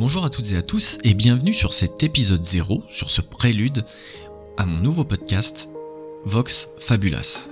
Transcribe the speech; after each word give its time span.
Bonjour 0.00 0.24
à 0.24 0.30
toutes 0.30 0.52
et 0.52 0.56
à 0.56 0.62
tous 0.62 0.98
et 1.04 1.12
bienvenue 1.12 1.52
sur 1.52 1.74
cet 1.74 2.02
épisode 2.02 2.42
0, 2.42 2.84
sur 2.88 3.10
ce 3.10 3.20
prélude 3.20 3.84
à 4.56 4.64
mon 4.64 4.78
nouveau 4.78 5.04
podcast 5.04 5.68
Vox 6.24 6.70
Fabulas. 6.78 7.50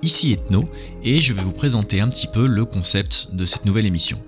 Ici 0.00 0.32
Ethno 0.32 0.68
et 1.02 1.20
je 1.20 1.34
vais 1.34 1.42
vous 1.42 1.50
présenter 1.50 2.00
un 2.00 2.06
petit 2.08 2.28
peu 2.28 2.46
le 2.46 2.64
concept 2.64 3.30
de 3.32 3.44
cette 3.44 3.64
nouvelle 3.64 3.86
émission. 3.86 4.20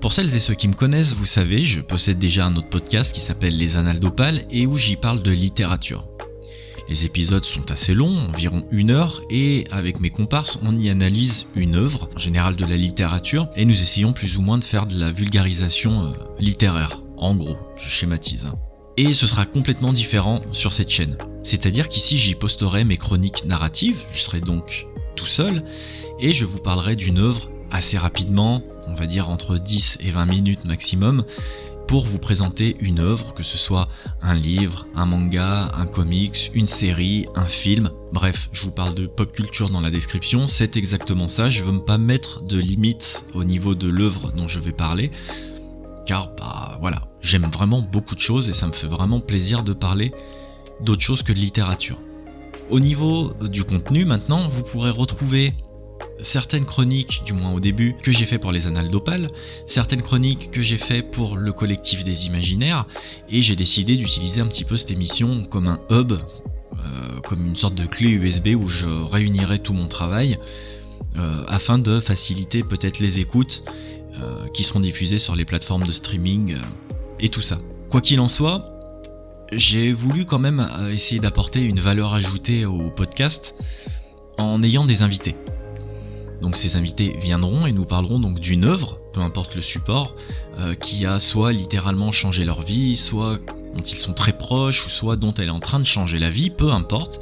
Pour 0.00 0.14
celles 0.14 0.34
et 0.34 0.40
ceux 0.40 0.54
qui 0.54 0.68
me 0.68 0.72
connaissent, 0.72 1.12
vous 1.12 1.26
savez, 1.26 1.60
je 1.60 1.82
possède 1.82 2.18
déjà 2.18 2.46
un 2.46 2.56
autre 2.56 2.70
podcast 2.70 3.14
qui 3.14 3.20
s'appelle 3.20 3.58
Les 3.58 3.76
Annales 3.76 4.00
d'Opale 4.00 4.40
et 4.50 4.66
où 4.66 4.76
j'y 4.76 4.96
parle 4.96 5.22
de 5.22 5.32
littérature. 5.32 6.09
Les 6.90 7.06
épisodes 7.06 7.44
sont 7.44 7.70
assez 7.70 7.94
longs, 7.94 8.18
environ 8.28 8.64
une 8.72 8.90
heure, 8.90 9.22
et 9.30 9.64
avec 9.70 10.00
mes 10.00 10.10
comparses, 10.10 10.58
on 10.64 10.76
y 10.76 10.90
analyse 10.90 11.46
une 11.54 11.76
œuvre, 11.76 12.10
en 12.16 12.18
général 12.18 12.56
de 12.56 12.64
la 12.64 12.76
littérature, 12.76 13.48
et 13.54 13.64
nous 13.64 13.80
essayons 13.80 14.12
plus 14.12 14.38
ou 14.38 14.42
moins 14.42 14.58
de 14.58 14.64
faire 14.64 14.86
de 14.86 14.98
la 14.98 15.12
vulgarisation 15.12 16.06
euh, 16.06 16.12
littéraire. 16.40 17.00
En 17.16 17.36
gros, 17.36 17.56
je 17.76 17.88
schématise. 17.88 18.46
Hein. 18.46 18.58
Et 18.96 19.12
ce 19.12 19.28
sera 19.28 19.46
complètement 19.46 19.92
différent 19.92 20.40
sur 20.50 20.72
cette 20.72 20.90
chaîne. 20.90 21.16
C'est-à-dire 21.44 21.88
qu'ici 21.88 22.18
j'y 22.18 22.34
posterai 22.34 22.82
mes 22.82 22.96
chroniques 22.96 23.44
narratives, 23.44 24.02
je 24.12 24.22
serai 24.22 24.40
donc 24.40 24.88
tout 25.14 25.26
seul, 25.26 25.62
et 26.18 26.34
je 26.34 26.44
vous 26.44 26.58
parlerai 26.58 26.96
d'une 26.96 27.18
œuvre 27.18 27.50
assez 27.70 27.98
rapidement, 27.98 28.64
on 28.88 28.94
va 28.94 29.06
dire 29.06 29.30
entre 29.30 29.58
10 29.58 29.98
et 30.00 30.10
20 30.10 30.26
minutes 30.26 30.64
maximum, 30.64 31.24
pour 31.90 32.06
vous 32.06 32.20
présenter 32.20 32.76
une 32.78 33.00
œuvre, 33.00 33.34
que 33.34 33.42
ce 33.42 33.58
soit 33.58 33.88
un 34.22 34.36
livre, 34.36 34.86
un 34.94 35.06
manga, 35.06 35.72
un 35.74 35.86
comics, 35.86 36.52
une 36.54 36.68
série, 36.68 37.26
un 37.34 37.44
film. 37.44 37.90
Bref, 38.12 38.48
je 38.52 38.62
vous 38.62 38.70
parle 38.70 38.94
de 38.94 39.08
pop 39.08 39.32
culture 39.32 39.70
dans 39.70 39.80
la 39.80 39.90
description, 39.90 40.46
c'est 40.46 40.76
exactement 40.76 41.26
ça, 41.26 41.50
je 41.50 41.64
veux 41.64 41.80
pas 41.80 41.98
mettre 41.98 42.44
de 42.44 42.58
limite 42.58 43.24
au 43.34 43.42
niveau 43.42 43.74
de 43.74 43.88
l'œuvre 43.88 44.30
dont 44.30 44.46
je 44.46 44.60
vais 44.60 44.70
parler, 44.70 45.10
car 46.06 46.30
bah 46.38 46.78
voilà, 46.80 47.08
j'aime 47.22 47.48
vraiment 47.52 47.82
beaucoup 47.82 48.14
de 48.14 48.20
choses 48.20 48.48
et 48.48 48.52
ça 48.52 48.68
me 48.68 48.72
fait 48.72 48.86
vraiment 48.86 49.18
plaisir 49.18 49.64
de 49.64 49.72
parler 49.72 50.12
d'autre 50.80 51.02
chose 51.02 51.24
que 51.24 51.32
de 51.32 51.40
littérature. 51.40 51.98
Au 52.70 52.78
niveau 52.78 53.32
du 53.50 53.64
contenu 53.64 54.04
maintenant, 54.04 54.46
vous 54.46 54.62
pourrez 54.62 54.90
retrouver 54.90 55.54
certaines 56.22 56.64
chroniques, 56.64 57.22
du 57.24 57.32
moins 57.32 57.52
au 57.52 57.60
début, 57.60 57.94
que 58.02 58.12
j'ai 58.12 58.26
fait 58.26 58.38
pour 58.38 58.52
les 58.52 58.66
Annales 58.66 58.88
d'Opale, 58.88 59.28
certaines 59.66 60.02
chroniques 60.02 60.50
que 60.50 60.62
j'ai 60.62 60.78
fait 60.78 61.02
pour 61.02 61.36
le 61.36 61.52
collectif 61.52 62.04
des 62.04 62.26
imaginaires, 62.26 62.86
et 63.28 63.42
j'ai 63.42 63.56
décidé 63.56 63.96
d'utiliser 63.96 64.40
un 64.40 64.46
petit 64.46 64.64
peu 64.64 64.76
cette 64.76 64.90
émission 64.90 65.44
comme 65.44 65.68
un 65.68 65.80
hub, 65.90 66.12
euh, 66.12 66.16
comme 67.26 67.46
une 67.46 67.56
sorte 67.56 67.74
de 67.74 67.86
clé 67.86 68.10
USB 68.10 68.48
où 68.56 68.68
je 68.68 68.88
réunirai 68.88 69.58
tout 69.58 69.74
mon 69.74 69.88
travail, 69.88 70.38
euh, 71.16 71.44
afin 71.48 71.78
de 71.78 72.00
faciliter 72.00 72.62
peut-être 72.62 73.00
les 73.00 73.20
écoutes 73.20 73.64
euh, 74.20 74.46
qui 74.54 74.64
seront 74.64 74.80
diffusées 74.80 75.18
sur 75.18 75.36
les 75.36 75.44
plateformes 75.44 75.84
de 75.84 75.92
streaming 75.92 76.56
et 77.18 77.28
tout 77.28 77.42
ça. 77.42 77.58
Quoi 77.88 78.00
qu'il 78.00 78.20
en 78.20 78.28
soit, 78.28 78.66
j'ai 79.52 79.92
voulu 79.92 80.24
quand 80.24 80.38
même 80.38 80.68
essayer 80.90 81.20
d'apporter 81.20 81.62
une 81.62 81.80
valeur 81.80 82.14
ajoutée 82.14 82.64
au 82.66 82.90
podcast 82.90 83.56
en 84.38 84.62
ayant 84.62 84.84
des 84.84 85.02
invités. 85.02 85.34
Donc 86.40 86.56
ces 86.56 86.76
invités 86.76 87.16
viendront 87.20 87.66
et 87.66 87.72
nous 87.72 87.84
parlerons 87.84 88.18
donc 88.18 88.40
d'une 88.40 88.64
œuvre, 88.64 88.98
peu 89.12 89.20
importe 89.20 89.54
le 89.54 89.60
support, 89.60 90.16
euh, 90.58 90.74
qui 90.74 91.06
a 91.06 91.18
soit 91.18 91.52
littéralement 91.52 92.12
changé 92.12 92.44
leur 92.44 92.62
vie, 92.62 92.96
soit 92.96 93.38
dont 93.74 93.82
ils 93.82 93.98
sont 93.98 94.14
très 94.14 94.32
proches, 94.32 94.86
ou 94.86 94.88
soit 94.88 95.16
dont 95.16 95.34
elle 95.34 95.48
est 95.48 95.50
en 95.50 95.60
train 95.60 95.78
de 95.78 95.84
changer 95.84 96.18
la 96.18 96.30
vie, 96.30 96.50
peu 96.50 96.70
importe. 96.70 97.20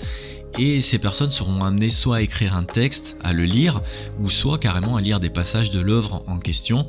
Et 0.59 0.81
ces 0.81 0.99
personnes 0.99 1.31
seront 1.31 1.61
amenées 1.61 1.91
soit 1.91 2.17
à 2.17 2.21
écrire 2.21 2.57
un 2.57 2.65
texte, 2.65 3.17
à 3.23 3.33
le 3.33 3.45
lire, 3.45 3.81
ou 4.21 4.31
soit 4.31 4.59
carrément 4.59 4.97
à 4.97 5.01
lire 5.01 5.21
des 5.21 5.31
passages 5.31 5.71
de 5.71 5.81
l'œuvre 5.81 6.25
en 6.27 6.39
question, 6.39 6.89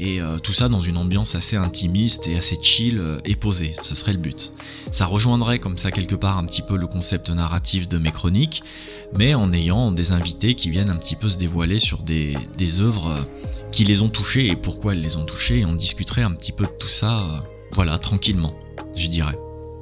et 0.00 0.20
euh, 0.20 0.38
tout 0.38 0.52
ça 0.52 0.68
dans 0.68 0.80
une 0.80 0.96
ambiance 0.96 1.34
assez 1.34 1.56
intimiste 1.56 2.26
et 2.26 2.36
assez 2.36 2.58
chill 2.60 2.98
euh, 2.98 3.18
et 3.26 3.36
posée, 3.36 3.74
ce 3.82 3.94
serait 3.94 4.12
le 4.12 4.18
but. 4.18 4.52
Ça 4.90 5.04
rejoindrait 5.04 5.58
comme 5.58 5.76
ça 5.76 5.90
quelque 5.90 6.14
part 6.14 6.38
un 6.38 6.44
petit 6.44 6.62
peu 6.62 6.76
le 6.76 6.86
concept 6.86 7.28
narratif 7.28 7.86
de 7.86 7.98
mes 7.98 8.10
chroniques, 8.10 8.62
mais 9.16 9.34
en 9.34 9.52
ayant 9.52 9.92
des 9.92 10.12
invités 10.12 10.54
qui 10.54 10.70
viennent 10.70 10.90
un 10.90 10.96
petit 10.96 11.16
peu 11.16 11.28
se 11.28 11.36
dévoiler 11.36 11.78
sur 11.78 12.02
des, 12.02 12.34
œuvres 12.80 13.08
euh, 13.08 13.20
qui 13.72 13.84
les 13.84 14.00
ont 14.00 14.08
touchées 14.08 14.46
et 14.46 14.56
pourquoi 14.56 14.94
elles 14.94 15.02
les 15.02 15.16
ont 15.16 15.26
touchées, 15.26 15.60
et 15.60 15.64
on 15.66 15.74
discuterait 15.74 16.22
un 16.22 16.32
petit 16.32 16.52
peu 16.52 16.64
de 16.64 16.72
tout 16.78 16.88
ça, 16.88 17.44
voilà, 17.72 17.98
tranquillement, 17.98 18.54
je 18.96 19.08
dirais. 19.08 19.36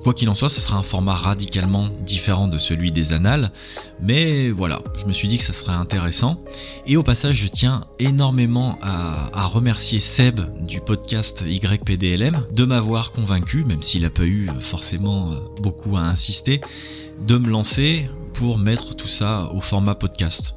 Quoi 0.09 0.15
qu'il 0.15 0.31
en 0.31 0.35
soit, 0.35 0.49
ce 0.49 0.63
sera 0.63 0.79
un 0.79 0.83
format 0.83 1.13
radicalement 1.13 1.91
différent 2.01 2.49
de 2.49 2.57
celui 2.57 2.93
des 2.93 3.13
annales, 3.13 3.53
mais 4.01 4.49
voilà, 4.49 4.81
je 4.99 5.05
me 5.05 5.13
suis 5.13 5.29
dit 5.29 5.37
que 5.37 5.45
ça 5.45 5.53
serait 5.53 5.75
intéressant. 5.75 6.43
Et 6.87 6.97
au 6.97 7.03
passage, 7.03 7.37
je 7.37 7.47
tiens 7.47 7.83
énormément 7.99 8.79
à, 8.81 9.45
remercier 9.45 10.01
Seb 10.01 10.41
du 10.65 10.81
podcast 10.81 11.45
YPDLM 11.47 12.43
de 12.51 12.65
m'avoir 12.65 13.13
convaincu, 13.13 13.65
même 13.65 13.83
s'il 13.83 14.01
n'a 14.01 14.09
pas 14.09 14.25
eu 14.25 14.49
forcément 14.63 15.31
euh, 15.31 15.41
beaucoup 15.61 15.99
à 15.99 16.01
insister, 16.01 16.63
de 17.27 17.37
me 17.37 17.51
lancer 17.51 18.09
pour 18.33 18.57
mettre 18.57 18.97
tout 18.97 19.09
ça 19.09 19.51
au 19.53 19.61
format 19.61 19.95
podcast. 19.95 20.55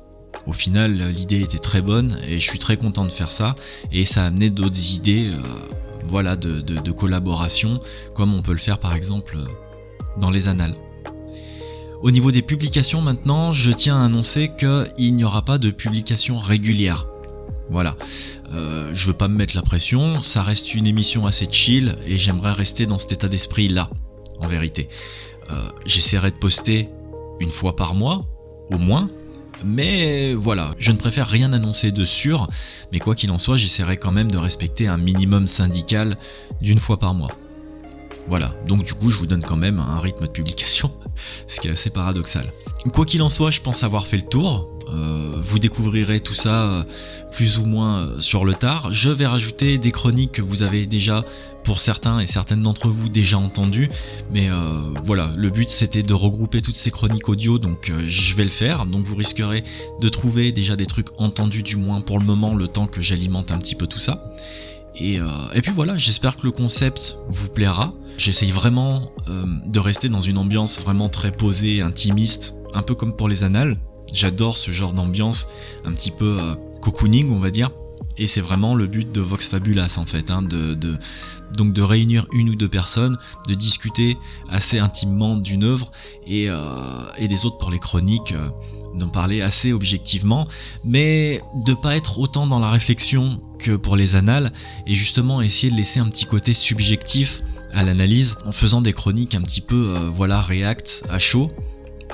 Au 0.47 0.53
final, 0.53 0.93
l'idée 1.09 1.41
était 1.41 1.57
très 1.57 1.81
bonne 1.81 2.17
et 2.25 2.39
je 2.39 2.49
suis 2.49 2.59
très 2.59 2.77
content 2.77 3.03
de 3.03 3.09
faire 3.11 3.33
ça 3.33 3.57
et 3.91 4.05
ça 4.05 4.23
a 4.23 4.27
amené 4.27 4.49
d'autres 4.49 4.93
idées. 4.95 5.29
Voilà, 6.07 6.35
de, 6.35 6.91
collaboration, 6.91 7.79
comme 8.13 8.33
on 8.33 8.41
peut 8.41 8.51
le 8.51 8.57
faire 8.57 8.79
par 8.79 8.93
exemple 8.93 9.37
dans 10.17 10.29
les 10.29 10.47
annales. 10.47 10.75
Au 12.01 12.11
niveau 12.11 12.31
des 12.31 12.41
publications 12.41 13.01
maintenant, 13.01 13.51
je 13.51 13.71
tiens 13.71 14.01
à 14.01 14.05
annoncer 14.05 14.51
qu'il 14.57 15.15
n'y 15.15 15.23
aura 15.23 15.45
pas 15.45 15.57
de 15.57 15.69
publication 15.69 16.39
régulière. 16.39 17.07
Voilà, 17.69 17.95
euh, 18.51 18.89
je 18.93 19.07
veux 19.07 19.13
pas 19.13 19.27
me 19.27 19.35
mettre 19.35 19.55
la 19.55 19.61
pression, 19.61 20.19
ça 20.19 20.43
reste 20.43 20.75
une 20.75 20.87
émission 20.87 21.25
assez 21.25 21.47
chill 21.49 21.95
et 22.05 22.17
j'aimerais 22.17 22.51
rester 22.51 22.85
dans 22.85 22.99
cet 22.99 23.13
état 23.13 23.29
d'esprit 23.29 23.69
là, 23.69 23.89
en 24.39 24.47
vérité. 24.47 24.89
Euh, 25.51 25.69
j'essaierai 25.85 26.31
de 26.31 26.35
poster 26.35 26.89
une 27.39 27.49
fois 27.49 27.75
par 27.75 27.95
mois, 27.95 28.25
au 28.69 28.77
moins, 28.77 29.07
mais 29.63 30.33
voilà, 30.33 30.71
je 30.77 30.91
ne 30.91 30.97
préfère 30.97 31.27
rien 31.27 31.53
annoncer 31.53 31.91
de 31.91 32.05
sûr, 32.05 32.47
mais 32.91 32.99
quoi 32.99 33.15
qu'il 33.15 33.31
en 33.31 33.37
soit, 33.37 33.57
j'essaierai 33.57 33.97
quand 33.97 34.11
même 34.11 34.31
de 34.31 34.37
respecter 34.37 34.87
un 34.87 34.97
minimum 34.97 35.47
syndical 35.47 36.17
d'une 36.61 36.79
fois 36.79 36.97
par 36.97 37.13
mois. 37.13 37.31
Voilà, 38.27 38.53
donc 38.67 38.83
du 38.83 38.93
coup 38.93 39.09
je 39.09 39.17
vous 39.17 39.25
donne 39.25 39.43
quand 39.43 39.57
même 39.57 39.79
un 39.79 39.99
rythme 39.99 40.25
de 40.27 40.31
publication, 40.31 40.91
ce 41.47 41.59
qui 41.59 41.67
est 41.67 41.71
assez 41.71 41.89
paradoxal. 41.89 42.45
Quoi 42.93 43.05
qu'il 43.05 43.21
en 43.21 43.29
soit, 43.29 43.51
je 43.51 43.61
pense 43.61 43.83
avoir 43.83 44.07
fait 44.07 44.17
le 44.17 44.23
tour. 44.23 44.70
Euh, 44.91 45.35
vous 45.37 45.59
découvrirez 45.59 46.19
tout 46.19 46.33
ça 46.33 46.65
euh, 46.65 46.83
plus 47.31 47.59
ou 47.59 47.65
moins 47.65 47.99
euh, 47.99 48.19
sur 48.19 48.45
le 48.45 48.53
tard. 48.53 48.89
Je 48.91 49.09
vais 49.09 49.25
rajouter 49.25 49.77
des 49.77 49.91
chroniques 49.91 50.33
que 50.33 50.41
vous 50.41 50.63
avez 50.63 50.85
déjà, 50.85 51.23
pour 51.63 51.79
certains 51.79 52.19
et 52.19 52.27
certaines 52.27 52.61
d'entre 52.61 52.89
vous, 52.89 53.07
déjà 53.09 53.37
entendues. 53.37 53.89
Mais 54.31 54.49
voilà, 55.05 55.31
le 55.37 55.49
but 55.49 55.69
c'était 55.69 56.03
de 56.03 56.13
regrouper 56.13 56.61
toutes 56.61 56.75
ces 56.75 56.89
chroniques 56.89 57.29
audio, 57.29 57.59
donc 57.59 57.91
je 58.05 58.35
vais 58.35 58.43
le 58.43 58.49
faire. 58.49 58.85
Donc 58.85 59.03
vous 59.03 59.15
risquerez 59.15 59.63
de 60.01 60.09
trouver 60.09 60.51
déjà 60.51 60.75
des 60.75 60.87
trucs 60.87 61.07
entendus 61.19 61.61
du 61.63 61.75
moins 61.75 62.01
pour 62.01 62.19
le 62.19 62.25
moment, 62.25 62.55
le 62.55 62.67
temps 62.67 62.87
que 62.87 62.99
j'alimente 62.99 63.51
un 63.51 63.59
petit 63.59 63.75
peu 63.75 63.85
tout 63.85 63.99
ça. 63.99 64.33
Et, 64.95 65.19
et 65.53 65.61
puis 65.61 65.71
voilà, 65.71 65.95
j'espère 65.97 66.35
que 66.35 66.47
le 66.47 66.51
concept 66.51 67.17
vous 67.29 67.49
plaira. 67.49 67.93
J'essaye 68.17 68.51
vraiment 68.51 69.11
de 69.27 69.79
rester 69.79 70.09
dans 70.09 70.21
une 70.21 70.39
ambiance 70.39 70.81
vraiment 70.81 71.09
très 71.09 71.31
posée, 71.31 71.81
intimiste, 71.81 72.55
un 72.73 72.81
peu 72.81 72.95
comme 72.95 73.15
pour 73.15 73.29
les 73.29 73.43
annales. 73.43 73.77
J'adore 74.13 74.57
ce 74.57 74.71
genre 74.71 74.93
d'ambiance, 74.93 75.47
un 75.85 75.91
petit 75.91 76.11
peu 76.11 76.39
euh, 76.41 76.55
cocooning 76.81 77.31
on 77.31 77.39
va 77.39 77.51
dire. 77.51 77.71
Et 78.17 78.27
c'est 78.27 78.41
vraiment 78.41 78.75
le 78.75 78.87
but 78.87 79.11
de 79.11 79.21
Vox 79.21 79.49
Fabulas 79.49 79.97
en 79.97 80.05
fait, 80.05 80.29
hein, 80.31 80.41
donc 81.57 81.73
de 81.73 81.81
réunir 81.81 82.25
une 82.33 82.49
ou 82.49 82.55
deux 82.55 82.67
personnes, 82.67 83.17
de 83.47 83.53
discuter 83.53 84.17
assez 84.49 84.79
intimement 84.79 85.37
d'une 85.37 85.63
œuvre 85.63 85.91
et, 86.27 86.47
euh, 86.49 86.57
des 87.19 87.45
autres 87.45 87.57
pour 87.57 87.71
les 87.71 87.79
chroniques, 87.79 88.33
euh, 88.33 88.49
d'en 88.95 89.07
parler 89.07 89.41
assez 89.41 89.71
objectivement, 89.71 90.45
mais 90.83 91.41
de 91.65 91.73
pas 91.73 91.95
être 91.95 92.19
autant 92.19 92.47
dans 92.47 92.59
la 92.59 92.69
réflexion 92.69 93.41
que 93.57 93.77
pour 93.77 93.95
les 93.95 94.15
annales, 94.15 94.51
et 94.85 94.93
justement 94.93 95.41
essayer 95.41 95.71
de 95.71 95.77
laisser 95.77 96.01
un 96.01 96.09
petit 96.09 96.25
côté 96.25 96.53
subjectif 96.53 97.41
à 97.71 97.83
l'analyse 97.83 98.37
en 98.45 98.51
faisant 98.51 98.81
des 98.81 98.91
chroniques 98.91 99.33
un 99.33 99.41
petit 99.41 99.61
peu 99.61 99.97
voilà 100.11 100.41
react 100.41 101.05
à 101.09 101.19
chaud 101.19 101.49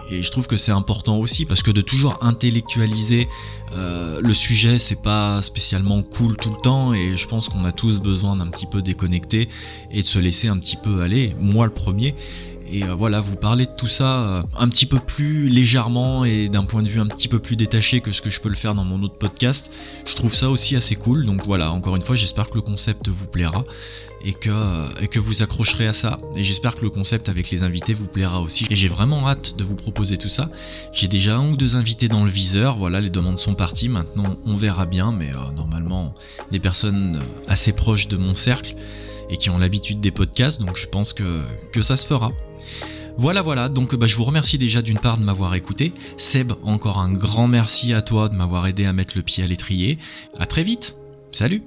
et 0.09 0.24
je 0.24 0.31
trouve 0.31 0.48
que 0.48 0.57
c'est 0.57 0.71
important 0.71 1.18
aussi 1.18 1.45
parce 1.45 1.63
que 1.63 1.71
de 1.71 1.81
toujours 1.81 2.18
intellectualiser 2.21 3.27
euh, 3.74 4.19
le 4.21 4.33
sujet 4.33 4.80
c'est 4.80 5.01
pas 5.01 5.42
spécialement 5.42 6.01
cool 6.04 6.38
tout 6.38 6.51
le 6.51 6.62
temps 6.62 6.94
et 6.94 7.18
je 7.18 7.27
pense 7.27 7.50
qu'on 7.50 7.65
a 7.65 7.71
tous 7.71 8.00
besoin 8.00 8.36
d'un 8.36 8.48
petit 8.48 8.65
peu 8.65 8.81
déconnecter 8.81 9.50
et 9.92 9.98
de 9.98 10.06
se 10.06 10.19
laisser 10.19 10.48
un 10.48 10.57
petit 10.57 10.77
peu 10.77 11.01
aller. 11.01 11.36
Moi 11.39 11.65
le 11.65 11.74
premier 11.74 12.15
et 12.69 12.83
euh, 12.83 12.93
voilà, 12.95 13.19
vous 13.19 13.35
parler 13.35 13.65
de 13.65 13.71
tout 13.71 13.87
ça 13.87 14.19
euh, 14.19 14.43
un 14.57 14.67
petit 14.67 14.85
peu 14.85 14.99
plus 14.99 15.47
légèrement 15.47 16.25
et 16.25 16.49
d'un 16.49 16.63
point 16.63 16.81
de 16.81 16.87
vue 16.87 16.99
un 16.99 17.07
petit 17.07 17.27
peu 17.27 17.39
plus 17.39 17.55
détaché 17.55 18.01
que 18.01 18.11
ce 18.11 18.21
que 18.21 18.29
je 18.29 18.41
peux 18.41 18.49
le 18.49 18.55
faire 18.55 18.75
dans 18.75 18.83
mon 18.83 19.01
autre 19.03 19.17
podcast. 19.17 19.71
Je 20.05 20.15
trouve 20.15 20.33
ça 20.33 20.49
aussi 20.49 20.75
assez 20.75 20.95
cool. 20.95 21.25
Donc 21.25 21.45
voilà, 21.45 21.71
encore 21.71 21.95
une 21.95 22.01
fois, 22.01 22.15
j'espère 22.15 22.49
que 22.49 22.55
le 22.55 22.61
concept 22.61 23.07
vous 23.07 23.27
plaira 23.27 23.63
et 24.23 24.33
que, 24.33 24.49
euh, 24.49 24.87
et 25.01 25.07
que 25.07 25.19
vous 25.19 25.43
accrocherez 25.43 25.87
à 25.87 25.93
ça. 25.93 26.19
Et 26.35 26.43
j'espère 26.43 26.75
que 26.75 26.83
le 26.83 26.89
concept 26.89 27.29
avec 27.29 27.49
les 27.49 27.63
invités 27.63 27.93
vous 27.93 28.07
plaira 28.07 28.41
aussi. 28.41 28.65
Et 28.69 28.75
j'ai 28.75 28.89
vraiment 28.89 29.27
hâte 29.29 29.57
de 29.57 29.63
vous 29.63 29.75
proposer 29.75 30.17
tout 30.17 30.29
ça. 30.29 30.49
J'ai 30.91 31.07
déjà 31.07 31.37
un 31.37 31.49
ou 31.49 31.57
deux 31.57 31.75
invités 31.75 32.09
dans 32.09 32.23
le 32.23 32.31
viseur. 32.31 32.77
Voilà, 32.77 32.99
les 32.99 33.09
demandes 33.09 33.39
sont 33.39 33.55
parties. 33.55 33.89
Maintenant, 33.89 34.35
on 34.45 34.55
verra 34.55 34.85
bien. 34.85 35.11
Mais 35.11 35.31
normalement, 35.55 36.13
des 36.51 36.59
personnes 36.59 37.19
assez 37.47 37.71
proches 37.71 38.07
de 38.07 38.17
mon 38.17 38.35
cercle 38.35 38.75
et 39.29 39.38
qui 39.38 39.50
ont 39.50 39.57
l'habitude 39.57 40.00
des 40.00 40.12
podcasts. 40.12 40.62
Donc 40.62 40.75
je 40.75 40.88
pense 40.88 41.13
que, 41.13 41.44
que 41.71 41.81
ça 41.81 41.97
se 41.97 42.07
fera. 42.07 42.31
Voilà, 43.18 43.41
voilà, 43.41 43.68
donc 43.68 43.95
bah, 43.95 44.06
je 44.06 44.15
vous 44.15 44.25
remercie 44.25 44.59
déjà 44.59 44.83
d'une 44.83 45.00
part 45.00 45.18
de 45.18 45.24
m'avoir 45.24 45.56
écouté. 45.56 45.91
Seb, 46.18 46.53
encore 46.63 47.00
un 47.00 47.12
grand 47.12 47.47
merci 47.47 47.94
à 47.94 48.01
toi 48.01 48.29
de 48.29 48.35
m'avoir 48.35 48.68
aidé 48.68 48.85
à 48.85 48.94
mettre 48.94 49.13
le 49.15 49.24
pied 49.24 49.44
à 49.44 49.47
l'étrier. 49.47 49.97
À 50.38 50.45
très 50.45 50.63
vite. 50.63 50.97
Salut 51.31 51.63